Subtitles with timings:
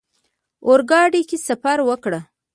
[0.67, 2.13] اورګاډي کې سفر وکړ.